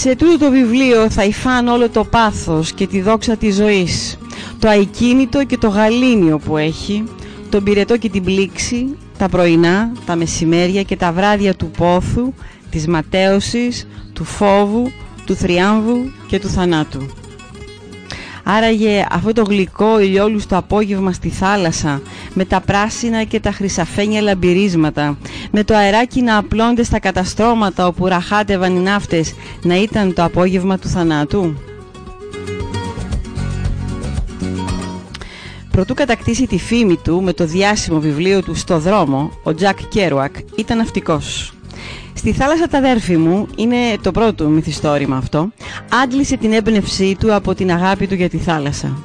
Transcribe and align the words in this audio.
Σε 0.00 0.16
τούτο 0.16 0.38
το 0.38 0.50
βιβλίο 0.50 1.10
θα 1.10 1.24
υφάν 1.24 1.68
όλο 1.68 1.88
το 1.88 2.04
πάθος 2.04 2.72
και 2.72 2.86
τη 2.86 3.00
δόξα 3.00 3.36
της 3.36 3.54
ζωής, 3.54 4.18
το 4.58 4.68
αικίνητο 4.68 5.44
και 5.44 5.58
το 5.58 5.68
γαλήνιο 5.68 6.38
που 6.38 6.56
έχει, 6.56 7.04
τον 7.48 7.64
πυρετό 7.64 7.96
και 7.96 8.08
την 8.08 8.24
πλήξη, 8.24 8.96
τα 9.18 9.28
πρωινά, 9.28 9.92
τα 10.06 10.16
μεσημέρια 10.16 10.82
και 10.82 10.96
τα 10.96 11.12
βράδια 11.12 11.54
του 11.54 11.70
πόθου, 11.70 12.34
της 12.70 12.86
ματέωσης, 12.86 13.86
του 14.12 14.24
φόβου, 14.24 14.90
του 15.26 15.34
θριάμβου 15.34 16.12
και 16.26 16.38
του 16.38 16.48
θανάτου. 16.48 17.06
Άραγε 18.50 19.06
αυτό 19.10 19.32
το 19.32 19.42
γλυκό 19.42 20.00
ηλιόλουστο 20.00 20.56
απόγευμα 20.56 21.12
στη 21.12 21.28
θάλασσα 21.28 22.02
με 22.34 22.44
τα 22.44 22.60
πράσινα 22.60 23.24
και 23.24 23.40
τα 23.40 23.52
χρυσαφένια 23.52 24.20
λαμπυρίσματα 24.20 25.18
με 25.50 25.64
το 25.64 25.74
αεράκι 25.74 26.22
να 26.22 26.36
απλώνεται 26.36 26.82
στα 26.82 26.98
καταστρώματα 26.98 27.86
όπου 27.86 28.06
ραχάτευαν 28.06 28.76
οι 28.76 28.80
ναύτες 28.80 29.34
να 29.62 29.76
ήταν 29.76 30.14
το 30.14 30.24
απόγευμα 30.24 30.78
του 30.78 30.88
θανάτου. 30.88 31.54
Προτού 35.70 35.94
κατακτήσει 35.94 36.46
τη 36.46 36.58
φήμη 36.58 36.96
του 36.96 37.22
με 37.22 37.32
το 37.32 37.44
διάσημο 37.44 38.00
βιβλίο 38.00 38.42
του 38.42 38.54
«Στο 38.54 38.78
δρόμο», 38.78 39.30
ο 39.42 39.54
Τζακ 39.54 39.78
Κέρουακ 39.88 40.34
ήταν 40.56 40.76
ναυτικός. 40.76 41.57
Η 42.18 42.32
θάλασσα 42.32 42.68
το 42.68 42.78
αδέρφι 42.78 43.16
μου 43.16 43.46
είναι 43.56 43.76
το 44.02 44.10
πρώτο 44.10 44.48
μυθιστόρημα 44.48 45.16
αυτό. 45.16 45.48
Άντλησε 46.02 46.36
την 46.36 46.52
έμπνευσή 46.52 47.16
του 47.20 47.34
από 47.34 47.54
την 47.54 47.70
αγάπη 47.70 48.06
του 48.06 48.14
για 48.14 48.28
τη 48.28 48.38
θάλασσα. 48.38 48.98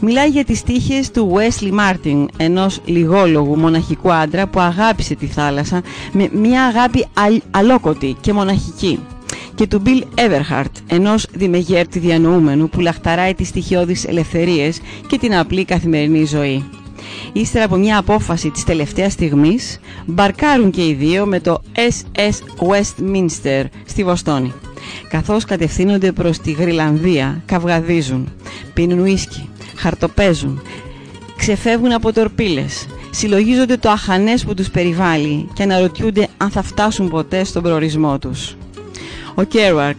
Μιλάει 0.00 0.28
για 0.28 0.44
τις 0.44 0.62
τύχες 0.62 1.10
του 1.10 1.34
Wesley 1.34 1.70
Martin, 1.70 2.26
ενός 2.36 2.80
λιγόλογου 2.84 3.58
μοναχικού 3.58 4.12
άντρα 4.12 4.46
που 4.46 4.60
αγάπησε 4.60 5.14
τη 5.14 5.26
θάλασσα 5.26 5.82
με 6.12 6.28
μια 6.32 6.64
αγάπη 6.64 7.06
αλόκοτη 7.50 8.16
και 8.20 8.32
μοναχική 8.32 8.98
και 9.54 9.66
του 9.66 9.82
Bill 9.84 10.02
Everhart, 10.20 10.72
ενός 10.86 11.26
δημεγέρτη 11.32 11.98
διανοούμενου 11.98 12.68
που 12.68 12.80
λαχταράει 12.80 13.34
τις 13.34 13.48
στοιχειώδεις 13.48 14.04
ελευθερίες 14.04 14.80
και 15.06 15.18
την 15.18 15.36
απλή 15.36 15.64
καθημερινή 15.64 16.24
ζωή. 16.24 16.64
Ύστερα 17.32 17.64
από 17.64 17.76
μια 17.76 17.98
απόφαση 17.98 18.50
της 18.50 18.64
τελευταίας 18.64 19.12
στιγμής, 19.12 19.80
μπαρκάρουν 20.06 20.70
και 20.70 20.86
οι 20.86 20.92
δύο 20.94 21.26
με 21.26 21.40
το 21.40 21.60
SS 21.74 22.66
Westminster 22.68 23.64
στη 23.86 24.04
Βοστόνη. 24.04 24.52
Καθώς 25.08 25.44
κατευθύνονται 25.44 26.12
προς 26.12 26.38
τη 26.38 26.50
Γρυλανδία, 26.50 27.42
καυγαδίζουν, 27.46 28.32
πίνουν 28.74 28.98
ουίσκι, 28.98 29.48
χαρτοπέζουν, 29.76 30.62
ξεφεύγουν 31.36 31.92
από 31.92 32.12
τορπίλες, 32.12 32.86
συλλογίζονται 33.10 33.76
το 33.76 33.90
αχανές 33.90 34.44
που 34.44 34.54
τους 34.54 34.70
περιβάλλει 34.70 35.48
και 35.52 35.62
αναρωτιούνται 35.62 36.28
αν 36.36 36.50
θα 36.50 36.62
φτάσουν 36.62 37.08
ποτέ 37.08 37.44
στον 37.44 37.62
προορισμό 37.62 38.18
τους. 38.18 38.56
Ο 39.38 39.42
Κέρουαρκ 39.42 39.96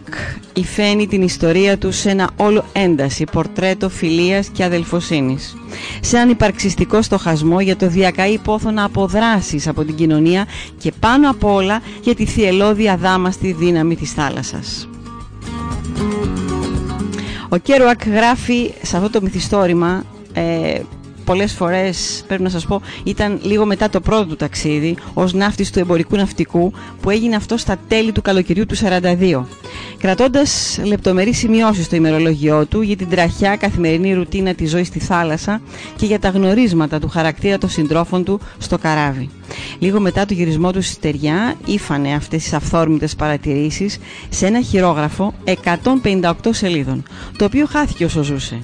υφαίνει 0.54 1.06
την 1.06 1.22
ιστορία 1.22 1.78
του 1.78 1.92
σε 1.92 2.10
ένα 2.10 2.30
όλο 2.36 2.64
ένταση 2.72 3.24
πορτρέτο 3.32 3.88
φιλίας 3.88 4.48
και 4.48 4.64
αδελφοσύνης. 4.64 5.56
Σε 6.00 6.16
έναν 6.16 6.30
υπαρξιστικό 6.30 7.02
στοχασμό 7.02 7.60
για 7.60 7.76
το 7.76 7.88
διακαή 7.88 8.38
πόθο 8.38 8.70
να 8.70 8.84
αποδράσεις 8.84 9.68
από 9.68 9.84
την 9.84 9.94
κοινωνία 9.94 10.46
και 10.78 10.92
πάνω 11.00 11.30
απ' 11.30 11.44
όλα 11.44 11.80
για 12.02 12.14
τη 12.14 12.26
θυελώδη 12.26 12.88
αδάμαστη 12.88 13.52
δύναμη 13.52 13.96
της 13.96 14.12
θάλασσας. 14.12 14.88
Ο 17.48 17.56
Κέρουακ 17.56 18.06
γράφει 18.06 18.74
σε 18.82 18.96
αυτό 18.96 19.10
το 19.10 19.22
μυθιστόρημα 19.22 20.04
ε, 20.32 20.80
πολλές 21.28 21.52
φορές 21.52 22.24
πρέπει 22.26 22.42
να 22.42 22.48
σας 22.48 22.66
πω 22.66 22.80
ήταν 23.04 23.38
λίγο 23.42 23.66
μετά 23.66 23.88
το 23.88 24.00
πρώτο 24.00 24.26
του 24.26 24.36
ταξίδι 24.36 24.96
ως 25.14 25.32
ναύτης 25.32 25.70
του 25.70 25.78
εμπορικού 25.78 26.16
ναυτικού 26.16 26.72
που 27.00 27.10
έγινε 27.10 27.36
αυτό 27.36 27.56
στα 27.56 27.76
τέλη 27.88 28.12
του 28.12 28.22
καλοκαιριού 28.22 28.66
του 28.66 28.76
42 28.76 29.44
κρατώντας 29.98 30.78
λεπτομερείς 30.84 31.38
σημειώσεις 31.38 31.84
στο 31.84 31.96
ημερολογιό 31.96 32.66
του 32.66 32.80
για 32.80 32.96
την 32.96 33.08
τραχιά 33.08 33.56
καθημερινή 33.56 34.14
ρουτίνα 34.14 34.54
της 34.54 34.70
ζωής 34.70 34.86
στη 34.86 34.98
θάλασσα 34.98 35.60
και 35.96 36.06
για 36.06 36.18
τα 36.18 36.28
γνωρίσματα 36.28 36.98
του 36.98 37.08
χαρακτήρα 37.08 37.58
των 37.58 37.68
συντρόφων 37.68 38.24
του 38.24 38.40
στο 38.58 38.78
καράβι. 38.78 39.30
Λίγο 39.78 40.00
μετά 40.00 40.26
το 40.26 40.34
γυρισμό 40.34 40.72
του 40.72 40.82
στη 40.82 40.92
στεριά 40.92 41.54
ήφανε 41.66 42.14
αυτές 42.14 42.42
τις 42.42 42.52
αυθόρμητες 42.52 43.14
παρατηρήσεις 43.16 43.98
σε 44.28 44.46
ένα 44.46 44.60
χειρόγραφο 44.62 45.34
158 46.22 46.32
σελίδων, 46.50 47.02
το 47.38 47.44
οποίο 47.44 47.66
χάθηκε 47.66 48.04
όσο 48.04 48.22
ζούσε 48.22 48.58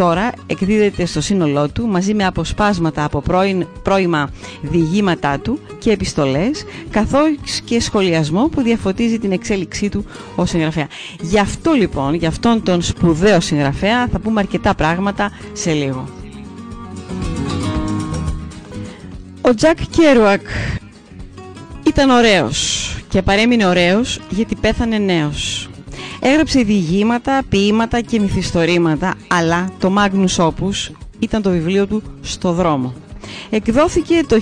τώρα 0.00 0.32
εκδίδεται 0.46 1.04
στο 1.06 1.20
σύνολό 1.20 1.68
του 1.68 1.86
μαζί 1.86 2.14
με 2.14 2.26
αποσπάσματα 2.26 3.04
από 3.04 3.20
πρώην, 3.20 3.66
πρώιμα 3.82 4.30
διηγήματά 4.62 5.38
του 5.38 5.58
και 5.78 5.90
επιστολές 5.90 6.64
καθώς 6.90 7.30
και 7.64 7.80
σχολιασμό 7.80 8.48
που 8.48 8.62
διαφωτίζει 8.62 9.18
την 9.18 9.32
εξέλιξή 9.32 9.88
του 9.88 10.04
ως 10.36 10.48
συγγραφέα. 10.50 10.86
Γι' 11.20 11.38
αυτό 11.38 11.72
λοιπόν, 11.72 12.14
γι' 12.14 12.26
αυτόν 12.26 12.62
τον 12.62 12.82
σπουδαίο 12.82 13.40
συγγραφέα 13.40 14.08
θα 14.08 14.18
πούμε 14.18 14.40
αρκετά 14.40 14.74
πράγματα 14.74 15.30
σε 15.52 15.72
λίγο. 15.72 16.08
Ο 19.40 19.54
Τζακ 19.54 19.78
Κέρουακ 19.90 20.46
ήταν 21.86 22.10
ωραίος 22.10 22.90
και 23.08 23.22
παρέμεινε 23.22 23.66
ωραίος 23.66 24.20
γιατί 24.30 24.54
πέθανε 24.54 24.98
νέος. 24.98 25.69
Έγραψε 26.20 26.62
διηγήματα, 26.62 27.42
ποίηματα 27.48 28.00
και 28.00 28.20
μυθιστορήματα, 28.20 29.14
αλλά 29.28 29.68
το 29.78 29.94
Magnus 29.98 30.46
Opus 30.46 30.94
ήταν 31.18 31.42
το 31.42 31.50
βιβλίο 31.50 31.86
του 31.86 32.02
«Στο 32.20 32.52
δρόμο». 32.52 32.94
Εκδόθηκε 33.50 34.24
το 34.28 34.40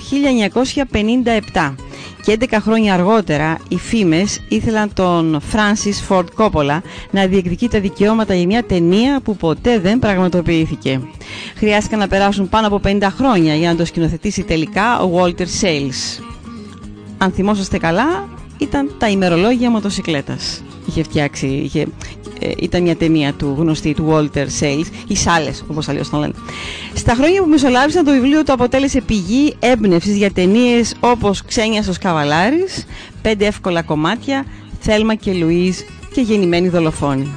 1957 1.53 1.75
και 2.21 2.37
11 2.39 2.57
χρόνια 2.61 2.93
αργότερα 2.93 3.57
οι 3.69 3.77
φήμες 3.77 4.41
ήθελαν 4.49 4.93
τον 4.93 5.41
Francis 5.53 6.07
Ford 6.09 6.25
Coppola 6.37 6.79
να 7.11 7.25
διεκδικεί 7.25 7.67
τα 7.67 7.79
δικαιώματα 7.79 8.33
για 8.33 8.45
μια 8.45 8.63
ταινία 8.63 9.19
που 9.21 9.35
ποτέ 9.35 9.79
δεν 9.79 9.99
πραγματοποιήθηκε. 9.99 11.01
Χρειάστηκαν 11.55 11.99
να 11.99 12.07
περάσουν 12.07 12.49
πάνω 12.49 12.67
από 12.67 12.81
50 12.83 13.01
χρόνια 13.17 13.55
για 13.55 13.71
να 13.71 13.75
το 13.75 13.85
σκηνοθετήσει 13.85 14.43
τελικά 14.43 15.01
ο 15.01 15.19
Walter 15.19 15.47
Sales. 15.61 16.23
Αν 17.17 17.31
θυμόσαστε 17.31 17.77
καλά, 17.77 18.27
ήταν 18.57 18.91
τα 18.97 19.09
ημερολόγια 19.09 19.69
μοτοσυκλέτας 19.69 20.63
είχε 20.89 21.03
φτιάξει, 21.03 21.47
είχε, 21.47 21.87
ε, 22.39 22.51
ήταν 22.59 22.81
μια 22.81 22.95
ταινία 22.95 23.33
του 23.33 23.55
γνωστή 23.57 23.93
του 23.93 24.07
Walter 24.11 24.45
Sales, 24.59 24.85
οι 25.07 25.15
Σάλες 25.15 25.63
όπως 25.67 25.87
αλλιώς 25.87 26.09
τον 26.09 26.19
λένε. 26.19 26.33
Στα 26.93 27.13
χρόνια 27.13 27.41
που 27.41 27.49
μεσολάβησαν 27.49 28.05
το 28.05 28.11
βιβλίο 28.11 28.43
του 28.43 28.53
αποτέλεσε 28.53 29.01
πηγή 29.01 29.55
έμπνευσης 29.59 30.15
για 30.15 30.31
ταινίες 30.31 30.95
όπως 30.99 31.43
Ξένιας 31.45 31.85
στο 31.85 31.93
Καβαλάρης, 31.99 32.85
Πέντε 33.21 33.45
εύκολα 33.45 33.81
κομμάτια, 33.81 34.45
Θέλμα 34.79 35.15
και 35.15 35.33
Λουίζ 35.33 35.77
και 36.13 36.21
Γεννημένη 36.21 36.69
δολοφόνη. 36.69 37.31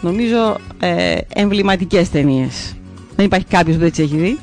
Νομίζω 0.00 0.56
ε, 0.78 1.16
εμβληματικές 1.34 2.10
ταινίες. 2.10 2.74
Δεν 3.16 3.26
υπάρχει 3.26 3.46
κάποιος 3.46 3.76
που 3.76 3.82
δεν 3.82 3.90
τις 3.90 3.98
έχει 3.98 4.16
δει. 4.16 4.38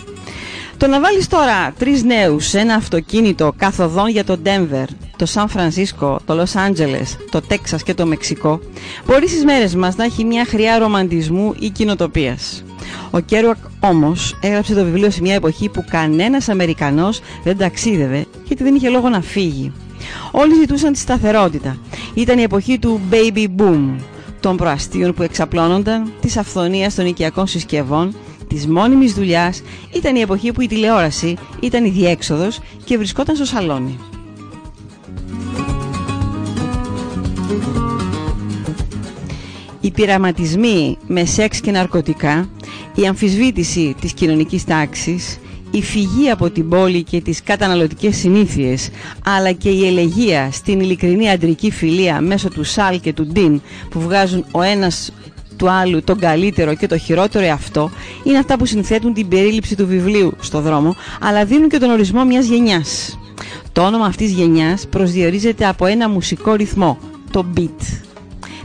Το 0.78 0.88
να 0.88 1.00
βάλεις 1.00 1.28
τώρα 1.28 1.74
τρεις 1.78 2.04
νέους 2.04 2.46
σε 2.48 2.60
ένα 2.60 2.76
αυτοκίνητο 2.76 3.54
καθοδόν 3.58 4.10
για 4.10 4.24
το 4.24 4.40
Denver, 4.46 4.86
το 5.22 5.28
Σαν 5.28 5.50
Φρανσίσκο, 5.50 6.20
το 6.26 6.36
Λος 6.36 6.56
Άντζελες, 6.56 7.18
το 7.32 7.42
Τέξας 7.42 7.84
και 7.84 7.94
το 7.94 8.06
Μεξικό, 8.06 8.60
μπορεί 9.06 9.28
στις 9.28 9.44
μέρες 9.44 9.76
μας 9.76 9.96
να 9.96 10.04
έχει 10.04 10.24
μια 10.24 10.46
χροιά 10.46 10.80
ρομαντισμού 10.80 11.54
ή 11.60 11.70
κοινοτοπίας. 11.70 12.64
Ο 13.12 13.20
Κέρουακ 13.20 13.58
όμως 13.80 14.38
έγραψε 14.42 14.74
το 14.74 14.84
βιβλίο 14.84 15.10
σε 15.10 15.22
μια 15.22 15.34
εποχή 15.34 15.70
που 15.70 15.86
κανένας 15.90 16.50
Αμερικανός 16.50 17.22
δεν 17.44 17.58
ταξίδευε 17.58 18.26
γιατί 18.48 18.64
δεν 18.64 18.76
είχε 18.76 18.90
λόγο 18.90 19.10
να 19.10 19.22
φύγει. 19.22 19.72
Όλοι 20.32 20.54
ζητούσαν 20.54 20.94
τη 20.94 21.00
σταθερότητα. 21.00 21.78
Ήταν 22.14 22.38
η 22.38 22.42
εποχή 22.42 22.80
του 22.80 23.00
baby 23.12 23.46
boom, 23.58 23.96
των 24.40 24.58
προαστίων 24.58 25.14
που 25.14 25.24
εξαπλώνονταν, 25.24 26.12
της 26.22 26.38
αφθονίας 26.38 26.96
των 26.96 27.06
οικιακών 27.06 27.48
συσκευών, 27.48 28.16
της 28.48 28.68
μόνιμης 28.68 29.14
δουλειάς 29.14 29.62
ήταν 29.96 30.16
η 30.16 30.20
εποχή 30.20 30.52
που 30.52 30.62
η 30.62 30.68
τηλεόραση 30.68 31.38
ήταν 31.60 31.86
η 31.86 31.90
διέξοδος 31.90 32.60
και 32.84 32.98
βρισκόταν 32.98 33.36
στο 33.36 33.46
σαλόνι. 33.46 34.00
Οι 39.82 39.92
πειραματισμοί 39.92 40.98
με 41.08 41.26
σεξ 41.26 41.60
και 41.60 41.72
ναρκωτικά, 41.72 42.50
η 42.96 43.08
αμφισβήτηση 43.08 43.96
της 44.02 44.14
κοινωνικής 44.14 44.64
τάξης, 44.64 45.40
η 45.72 45.82
φυγή 45.82 46.30
από 46.30 46.50
την 46.50 46.70
πόλη 46.70 47.04
και 47.04 47.22
τις 47.22 47.44
καταναλωτικές 47.44 48.18
συνήθειες, 48.18 48.90
αλλά 49.26 49.52
και 49.52 49.70
η 49.70 49.88
ελεγεία 49.88 50.50
στην 50.52 50.80
ειλικρινή 50.80 51.30
αντρική 51.30 51.72
φιλία 51.72 52.22
μέσω 52.22 52.50
του 52.50 52.64
Σαλ 52.64 53.00
και 53.00 53.14
του 53.14 53.26
Ντίν 53.26 53.62
που 53.90 54.00
βγάζουν 54.00 54.46
ο 54.52 54.62
ένας 54.62 55.12
του 55.58 55.70
άλλου 55.70 56.04
τον 56.04 56.20
καλύτερο 56.20 56.76
και 56.76 56.88
το 56.88 56.98
χειρότερο 56.98 57.46
εαυτό 57.46 57.92
είναι 58.24 58.38
αυτά 58.38 58.58
που 58.58 58.66
συνθέτουν 58.66 59.14
την 59.14 59.28
περίληψη 59.28 59.76
του 59.76 59.88
βιβλίου 59.88 60.34
στο 60.40 60.62
δρόμο, 60.62 60.96
αλλά 61.22 61.46
δίνουν 61.46 61.70
και 61.70 61.78
τον 61.78 61.90
ορισμό 61.90 62.26
μιας 62.26 62.46
γενιάς. 62.46 63.20
Το 63.72 63.82
όνομα 63.82 64.06
αυτής 64.06 64.28
της 64.28 64.38
γενιάς 64.38 64.88
προσδιορίζεται 64.88 65.68
από 65.68 65.86
ένα 65.86 66.10
μουσικό 66.10 66.54
ρυθμό, 66.54 66.98
το 67.32 67.46
beat. 67.58 68.02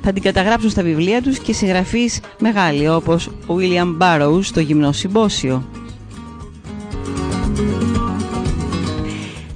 Θα 0.02 0.12
την 0.12 0.22
καταγράψουν 0.22 0.70
στα 0.70 0.82
βιβλία 0.82 1.22
τους 1.22 1.38
και 1.38 1.52
συγγραφείς 1.52 2.20
μεγάλοι 2.38 2.88
όπως 2.88 3.26
ο 3.26 3.54
William 3.58 3.96
Burroughs 4.02 4.42
στο 4.42 4.60
γυμνό 4.60 4.92
συμπόσιο. 4.92 5.64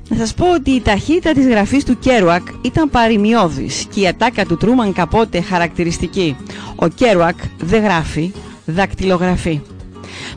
Να 0.08 0.16
σας 0.16 0.34
πω 0.34 0.52
ότι 0.54 0.70
η 0.70 0.80
ταχύτητα 0.80 1.32
της 1.32 1.46
γραφής 1.46 1.84
του 1.84 1.98
Κέρουακ 1.98 2.46
ήταν 2.62 2.90
παρημιώδης 2.90 3.86
και 3.94 4.00
η 4.00 4.06
ατάκα 4.06 4.46
του 4.46 4.56
Τρούμαν 4.56 4.92
Καπότε 4.92 5.40
χαρακτηριστική. 5.40 6.36
Ο 6.76 6.88
Κέρουακ 6.88 7.36
δεν 7.58 7.82
γράφει, 7.82 8.32
δακτυλογραφεί. 8.64 9.60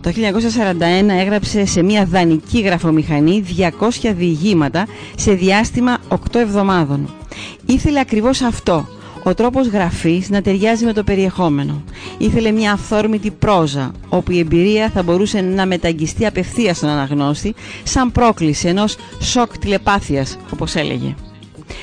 Το 0.01 0.11
1941 0.11 1.09
έγραψε 1.09 1.65
σε 1.65 1.81
μια 1.83 2.05
δανεική 2.05 2.59
γραφομηχανή 2.61 3.43
200 3.57 4.13
διηγήματα 4.15 4.87
σε 5.15 5.33
διάστημα 5.33 5.97
8 6.09 6.15
εβδομάδων. 6.33 7.22
Ήθελε 7.65 8.00
ακριβώς 8.00 8.42
αυτό, 8.42 8.88
ο 9.24 9.33
τρόπος 9.33 9.68
γραφής 9.68 10.30
να 10.30 10.42
ταιριάζει 10.42 10.86
με 10.86 10.94
το 10.94 11.04
περιεχόμενο. 11.04 11.83
Ήθελε 12.18 12.51
μια 12.51 12.71
αυθόρμητη 12.71 13.31
πρόζα, 13.31 13.92
όπου 14.10 14.31
η 14.31 14.39
εμπειρία 14.39 14.89
θα 14.89 15.04
μπορούσε 15.04 15.42
να 15.42 15.65
μεταγγιστεί 15.65 16.25
απευθείας 16.25 16.77
στον 16.77 16.89
αναγνώστη, 16.89 17.54
σαν 17.83 18.12
πρόκληση 18.12 18.68
ενός 18.68 18.95
σοκ 19.21 19.57
τηλεπάθειας, 19.57 20.38
όπως 20.54 20.75
έλεγε. 20.75 21.15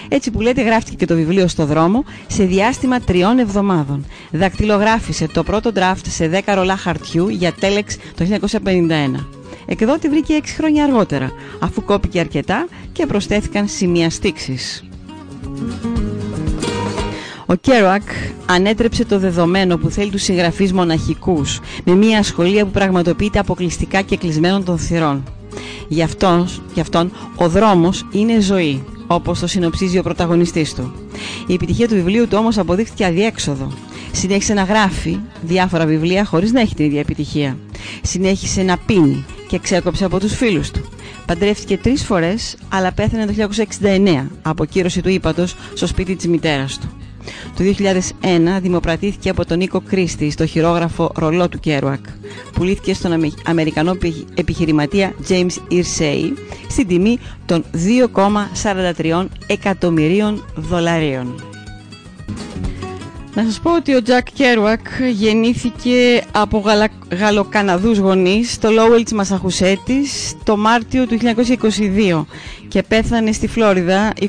Έτσι 0.09 0.31
που 0.31 0.41
λέτε 0.41 0.63
γράφτηκε 0.63 0.97
και 0.97 1.07
το 1.07 1.15
βιβλίο 1.15 1.49
στο 1.49 1.67
δρόμο 1.67 2.05
σε 2.27 2.45
διάστημα 2.45 3.01
τριών 3.01 3.39
εβδομάδων. 3.39 4.05
Δακτυλογράφησε 4.31 5.27
το 5.27 5.43
πρώτο 5.43 5.71
draft 5.75 6.07
σε 6.09 6.43
10 6.47 6.55
ρολά 6.55 6.77
χαρτιού 6.77 7.29
για 7.29 7.53
τέλεξ 7.53 7.97
το 8.17 8.25
1951. 8.65 9.27
Εκδότη 9.67 10.09
βρήκε 10.09 10.41
6 10.43 10.47
χρόνια 10.57 10.85
αργότερα, 10.85 11.31
αφού 11.61 11.85
κόπηκε 11.85 12.21
αρκετά 12.21 12.67
και 12.93 13.07
προσθέθηκαν 13.07 13.69
σημεία 13.69 14.11
στήξης. 14.11 14.85
Ο 17.47 17.55
Κέρουακ 17.55 18.03
ανέτρεψε 18.47 19.05
το 19.05 19.19
δεδομένο 19.19 19.77
που 19.77 19.91
θέλει 19.91 20.11
τους 20.11 20.23
συγγραφείς 20.23 20.73
μοναχικούς 20.73 21.61
με 21.85 21.95
μια 21.95 22.19
ασχολία 22.19 22.65
που 22.65 22.71
πραγματοποιείται 22.71 23.39
αποκλειστικά 23.39 24.01
και 24.01 24.17
κλεισμένων 24.17 24.65
των 24.65 24.79
θυρών. 24.79 25.25
Γι' 25.89 26.03
αυτόν, 26.03 26.49
γι 26.75 26.81
αυτόν 26.81 27.13
ο 27.37 27.49
δρόμος 27.49 28.07
είναι 28.13 28.41
ζωή, 28.41 28.85
όπως 29.07 29.39
το 29.41 29.47
συνοψίζει 29.47 29.99
ο 29.99 30.03
πρωταγωνιστής 30.03 30.75
του. 30.75 30.93
Η 31.47 31.55
επιτυχία 31.55 31.89
του 31.89 31.95
βιβλίου 31.95 32.29
του 32.29 32.37
όμως 32.39 32.59
αποδείχθηκε 32.59 33.05
αδιέξοδο. 33.05 33.73
Συνέχισε 34.13 34.55
να 34.55 34.63
γράφει 34.63 35.19
διάφορα 35.43 35.87
βιβλία 35.87 36.25
χωρίς 36.25 36.53
να 36.53 36.61
έχει 36.61 36.75
την 36.75 36.85
ίδια 36.85 37.01
επιτυχία. 37.01 37.57
Συνέχισε 38.03 38.63
να 38.63 38.77
πίνει 38.87 39.25
και 39.49 39.59
ξέκοψε 39.59 40.05
από 40.05 40.21
τους 40.21 40.35
φίλους 40.35 40.71
του. 40.71 40.81
Παντρεύτηκε 41.31 41.79
τρεις 41.79 42.05
φορές, 42.05 42.57
αλλά 42.69 42.93
πέθανε 42.93 43.27
το 43.27 43.33
1969 43.83 44.27
από 44.43 44.65
κύρωση 44.65 45.03
του 45.03 45.09
ύπατος 45.09 45.57
στο 45.75 45.87
σπίτι 45.87 46.17
της 46.17 46.27
μητέρας 46.29 46.79
του. 46.79 46.91
Το 47.57 47.65
2001 47.65 48.61
δημοπρατήθηκε 48.61 49.29
από 49.29 49.45
τον 49.45 49.59
Νίκο 49.59 49.81
Κρίστη 49.81 50.31
στο 50.31 50.47
χειρόγραφο 50.47 51.13
ρολό 51.17 51.49
του 51.49 51.61
Κέρουακ. 51.61 52.05
Πουλήθηκε 52.53 52.95
στον 52.95 53.33
Αμερικανό 53.45 53.97
επιχειρηματία 54.35 55.15
James 55.29 55.57
Irsay 55.71 56.33
στην 56.69 56.87
τιμή 56.87 57.19
των 57.47 57.65
2,43 58.97 59.27
εκατομμυρίων 59.47 60.45
δολαρίων. 60.57 61.50
Να 63.41 63.47
σας 63.47 63.61
πω 63.61 63.75
ότι 63.75 63.95
ο 63.95 64.03
Τζακ 64.03 64.27
Κέρουακ 64.33 64.87
γεννήθηκε 65.13 66.23
από 66.33 66.59
γαλα... 66.59 66.89
γαλλοκαναδούς 67.19 67.99
γονείς 67.99 68.53
στο 68.53 68.71
Λόουελ 68.71 69.03
της 69.03 69.13
Μασαχουσέτης 69.13 70.35
το 70.45 70.57
Μάρτιο 70.57 71.07
του 71.07 71.19
1922 71.21 72.25
και 72.69 72.83
πέθανε 72.83 73.33
στη 73.33 73.49
Φλόριδα 73.49 74.13
21 74.21 74.27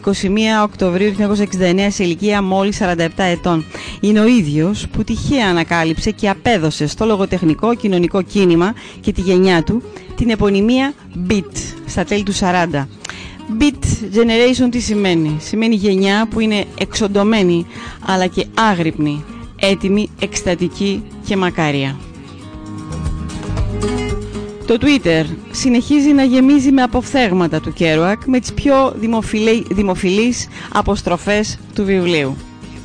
Οκτωβρίου 0.64 1.16
1969 1.18 1.88
σε 1.90 2.04
ηλικία 2.04 2.42
μόλις 2.42 2.82
47 2.82 3.08
ετών. 3.16 3.66
Είναι 4.00 4.20
ο 4.20 4.26
ίδιος 4.28 4.88
που 4.92 5.04
τυχαία 5.04 5.50
ανακάλυψε 5.50 6.12
και 6.12 6.30
απέδωσε 6.30 6.88
στο 6.88 7.06
λογοτεχνικό 7.06 7.76
κοινωνικό 7.76 8.22
κίνημα 8.22 8.74
και 9.02 9.12
τη 9.12 9.22
γενιά 9.22 9.64
του 9.64 9.84
την 10.16 10.30
επωνυμία 10.30 10.94
Beat 11.30 11.56
στα 11.86 12.04
τέλη 12.04 12.24
του 12.24 12.34
40. 12.34 12.86
Beat 13.60 13.84
generation 14.14 14.68
τι 14.72 14.80
σημαίνει. 14.80 15.38
Σημαίνει 15.40 15.76
γενιά 15.76 16.28
που 16.30 16.40
είναι 16.40 16.66
εξοντωμένη 16.78 17.66
αλλά 18.06 18.28
και 18.28 18.46
άγρυπνη, 18.54 19.24
έτοιμη, 19.60 20.10
εκστατική 20.20 21.04
και 21.26 21.36
μακάρια. 21.38 22.00
Το 24.68 24.78
Twitter 24.82 25.26
συνεχίζει 25.52 26.12
να 26.12 26.24
γεμίζει 26.24 26.72
με 26.72 26.82
αποφθέγματα 26.82 27.60
του 27.60 27.74
Κέρουακ 27.74 28.26
με 28.26 28.40
τις 28.40 28.54
πιο 28.54 28.96
δημοφιλείς 29.70 30.48
αποστροφές 30.74 31.60
του 31.76 31.86
βιβλίου. 31.86 32.36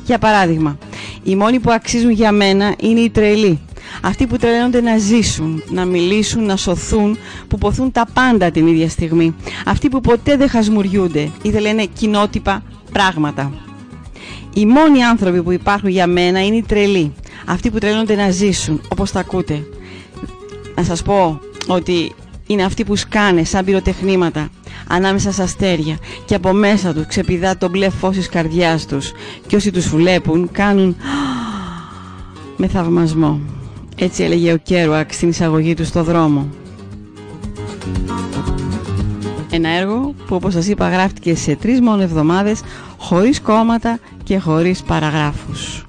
Για 0.05 0.17
παράδειγμα, 0.17 0.77
οι 1.23 1.35
μόνοι 1.35 1.59
που 1.59 1.71
αξίζουν 1.71 2.11
για 2.11 2.31
μένα 2.31 2.75
είναι 2.79 2.99
οι 2.99 3.09
τρελοί 3.09 3.59
αυτοί 4.01 4.27
που 4.27 4.37
τρελαίνονται 4.37 4.81
να 4.81 4.97
ζήσουν, 4.97 5.63
να 5.69 5.85
μιλήσουν, 5.85 6.45
να 6.45 6.55
σωθούν, 6.55 7.17
που 7.47 7.57
ποθούν 7.57 7.91
τα 7.91 8.05
πάντα 8.13 8.51
την 8.51 8.67
ίδια 8.67 8.89
στιγμή. 8.89 9.35
Αυτοί 9.65 9.89
που 9.89 10.01
ποτέ 10.01 10.37
δεν 10.37 10.49
χασμουριούνται 10.49 11.31
ή 11.41 11.49
δεν 11.49 11.61
λένε 11.61 11.85
κοινότυπα 11.85 12.63
πράγματα. 12.91 13.53
Οι 14.53 14.65
μόνοι 14.65 15.03
άνθρωποι 15.03 15.43
που 15.43 15.51
υπάρχουν 15.51 15.89
για 15.89 16.07
μένα 16.07 16.45
είναι 16.45 16.55
οι 16.55 16.63
τρελοί. 16.67 17.13
Αυτοί 17.45 17.71
που 17.71 17.77
τρελαίνονται 17.77 18.15
να 18.15 18.29
ζήσουν, 18.29 18.81
όπως 18.87 19.11
τα 19.11 19.19
ακούτε. 19.19 19.67
Να 20.75 20.83
σας 20.83 21.01
πω 21.01 21.39
ότι 21.67 22.11
είναι 22.47 22.63
αυτοί 22.63 22.83
που 22.83 22.95
σκάνε 22.95 23.43
σαν 23.43 23.65
πυροτεχνήματα 23.65 24.49
ανάμεσα 24.87 25.31
στα 25.31 25.43
αστέρια 25.43 25.97
και 26.25 26.35
από 26.35 26.53
μέσα 26.53 26.93
τους 26.93 27.05
ξεπηδά 27.05 27.57
το 27.57 27.69
μπλε 27.69 27.89
φως 27.89 28.15
της 28.15 28.29
καρδιάς 28.29 28.85
τους 28.85 29.11
και 29.47 29.55
όσοι 29.55 29.71
τους 29.71 29.89
βλέπουν 29.89 30.49
κάνουν 30.51 30.95
με 32.57 32.67
θαυμασμό. 32.67 33.39
Έτσι 33.99 34.23
έλεγε 34.23 34.51
ο 34.53 34.57
Κέρουακ 34.57 35.13
στην 35.13 35.29
εισαγωγή 35.29 35.73
του 35.73 35.85
στο 35.85 36.03
δρόμο. 36.03 36.47
Ένα 39.51 39.69
έργο 39.69 40.13
που 40.27 40.35
όπως 40.35 40.53
σας 40.53 40.67
είπα 40.67 40.89
γράφτηκε 40.89 41.35
σε 41.35 41.55
τρεις 41.55 41.81
μόνο 41.81 42.01
εβδομάδες 42.01 42.61
χωρίς 42.97 43.41
κόμματα 43.41 43.99
και 44.23 44.37
χωρίς 44.39 44.83
παραγράφους. 44.83 45.85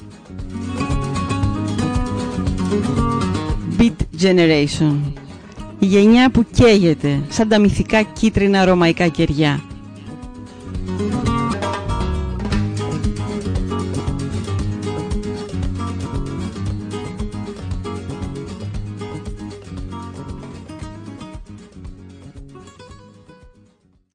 Beat 3.78 4.22
Generation 4.22 4.94
Η 5.78 5.86
γενιά 5.86 6.30
που 6.30 6.44
καίγεται 6.50 7.20
σαν 7.28 7.48
τα 7.48 7.58
μυθικά 7.58 8.02
κίτρινα 8.02 8.64
ρωμαϊκά 8.64 9.08
κεριά 9.08 9.60